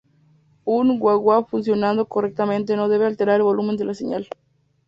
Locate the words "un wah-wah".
0.65-1.45